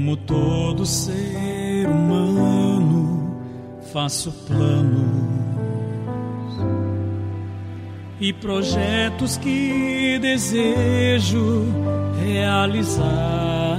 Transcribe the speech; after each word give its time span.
Como 0.00 0.16
todo 0.16 0.86
ser 0.86 1.86
humano, 1.86 3.36
faço 3.92 4.32
planos 4.46 5.04
e 8.18 8.32
projetos 8.32 9.36
que 9.36 10.18
desejo 10.18 11.66
realizar. 12.18 13.78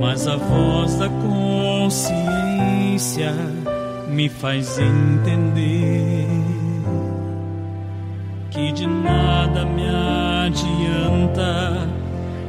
Mas 0.00 0.26
a 0.26 0.34
voz 0.34 0.96
da 0.96 1.08
consciência 1.08 2.12
me 4.08 4.28
faz 4.28 4.80
entender 4.80 6.26
que 8.50 8.72
de 8.72 8.88
nada 8.88 9.64
me 9.64 9.88
adianta 10.48 11.71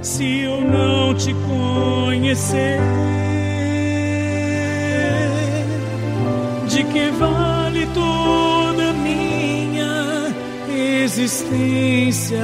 se 0.04 0.42
eu 0.42 0.60
não 0.62 1.14
te 1.16 1.34
conhecer. 1.34 2.80
De 6.68 6.84
que 6.84 7.10
vale 7.12 7.88
toda 7.94 8.94
minha 8.94 10.36
existência 10.70 12.42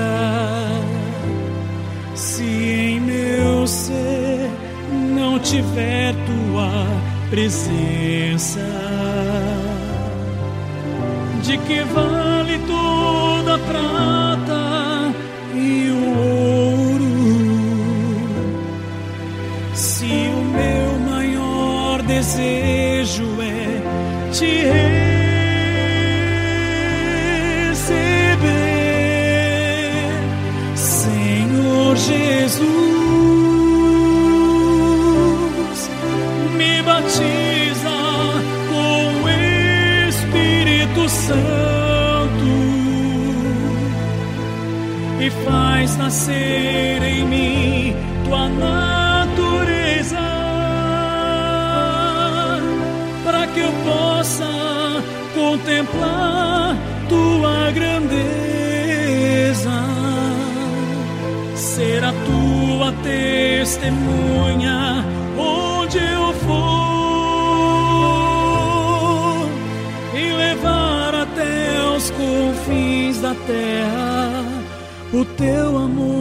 se 2.16 2.44
em 2.44 3.00
meu 3.02 3.68
ser 3.68 4.50
não 5.14 5.38
tiver 5.40 6.14
tua 6.14 6.72
presença? 7.30 8.60
De 11.44 11.58
que 11.58 11.82
vale 11.94 12.39
desejo 23.00 23.42
é 23.42 24.32
te 24.32 24.64
receber, 27.72 27.94
Senhor 30.76 31.96
Jesus, 31.96 32.70
me 36.58 36.82
batiza 36.84 37.90
com 38.70 39.24
o 39.24 39.30
Espírito 40.10 41.10
Santo 41.10 41.40
e 45.22 45.30
faz 45.46 45.98
nascer 45.98 47.02
em 47.04 47.26
mim 47.26 47.96
tua 48.26 48.50
natureza, 48.50 49.09
para 53.40 53.48
que 53.48 53.62
eu 53.62 53.72
possa 53.86 54.46
contemplar 55.34 56.76
tua 57.08 57.72
grandeza, 57.72 58.20
ser 61.56 62.04
a 62.04 62.12
tua 62.12 62.92
testemunha 63.02 63.96
onde 65.38 66.00
eu 66.00 66.34
for 66.34 67.00
e 70.14 70.34
levar 70.34 71.16
até 71.16 71.82
os 71.96 72.12
confins 72.12 73.22
da 73.22 73.34
terra 73.48 74.44
o 75.14 75.24
teu 75.24 75.78
amor. 75.78 76.19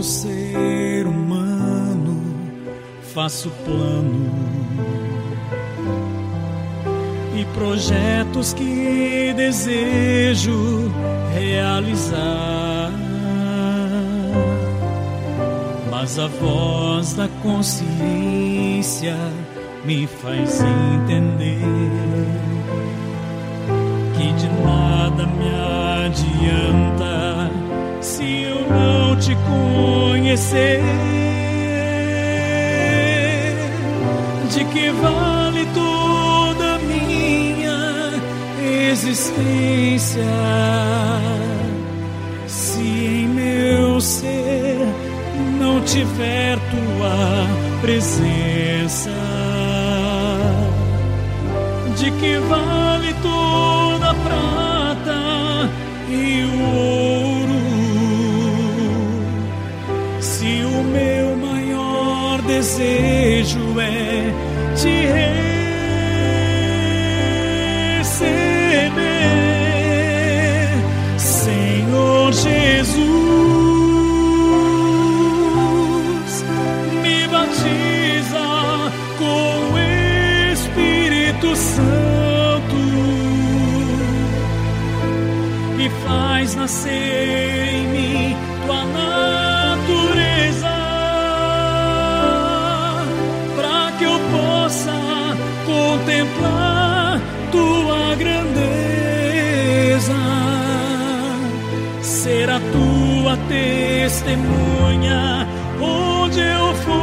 Todo 0.00 0.02
ser 0.02 1.06
humano, 1.06 2.22
faço 3.12 3.50
plano 3.64 4.30
e 7.36 7.44
projetos 7.52 8.54
que 8.54 9.34
desejo 9.36 10.90
realizar. 11.34 12.90
Mas 15.90 16.18
a 16.18 16.28
voz 16.28 17.12
da 17.12 17.28
consciência 17.42 19.16
me 19.84 20.06
faz 20.06 20.60
entender 20.62 22.09
conhecer. 30.30 30.80
De 34.52 34.64
que 34.64 34.90
vale 34.90 35.66
toda 35.74 36.78
minha 36.78 38.12
existência 38.88 40.22
se 42.46 42.80
em 42.80 43.28
meu 43.28 44.00
ser 44.00 44.86
não 45.58 45.80
tiver 45.80 46.58
tua 46.58 47.46
presença? 47.80 49.10
De 51.96 52.10
que 52.12 52.38
vale 52.38 53.14
toda 53.22 54.10
a 54.10 54.14
prata 54.14 55.70
e 56.08 56.44
o 56.44 56.76
ouro 56.76 57.59
maior 62.40 62.42
desejo 62.42 63.80
é 63.80 64.32
te 64.76 65.06
receber, 68.02 68.20
Senhor 71.18 72.32
Jesus, 72.32 72.94
me 77.02 77.28
batiza 77.28 78.92
com 79.18 79.72
o 79.72 79.78
Espírito 80.52 81.56
Santo 81.56 82.76
e 85.78 85.90
faz 86.04 86.54
nascer 86.54 87.59
tua 102.72 103.36
testemunha 103.48 105.46
onde 105.80 106.40
eu 106.40 106.74
for 106.74 107.00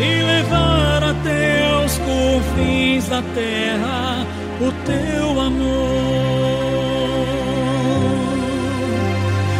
e 0.00 0.22
levar 0.22 1.02
até 1.02 1.84
os 1.84 1.98
confins 1.98 3.08
da 3.08 3.22
terra 3.34 4.26
o 4.60 4.70
teu 4.86 5.40
amor, 5.40 5.66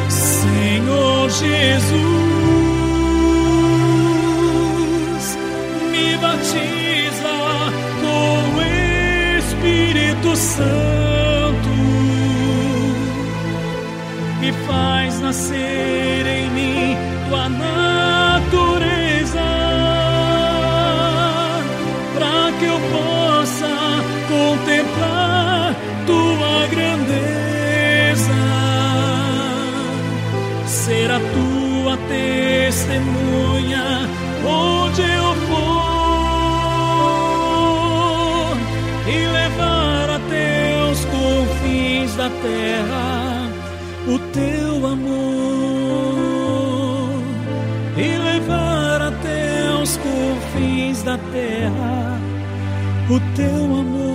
Senhor 0.08 1.30
Jesus, 1.30 1.90
me 5.90 6.16
batiza 6.18 7.34
com 8.00 8.56
o 8.56 8.62
Espírito 9.38 10.36
Santo 10.36 10.93
e 14.46 14.52
faz 14.66 15.20
nascer 15.20 16.26
em 16.26 16.50
mim 16.50 16.98
tua 17.30 17.48
natureza, 17.48 19.40
para 22.14 22.52
que 22.58 22.66
eu 22.66 22.78
possa 22.92 23.70
contemplar 24.28 25.74
tua 26.06 26.66
grandeza, 26.66 28.34
ser 30.66 31.10
a 31.10 31.18
tua 31.18 31.96
testemunha 32.06 34.06
onde 34.46 35.00
eu 35.00 35.34
for 35.48 35.94
e 39.08 39.26
levar 39.26 40.10
até 40.10 40.76
os 40.90 41.02
confins 41.06 42.14
da 42.16 42.28
terra 42.28 43.33
o 44.06 44.18
teu 44.32 44.86
amor 44.86 46.14
e 47.96 48.18
levar 48.18 49.00
até 49.00 49.70
os 49.82 49.96
confins 49.96 51.02
da 51.02 51.16
terra 51.16 52.20
o 53.08 53.20
teu 53.34 53.64
amor 53.64 54.13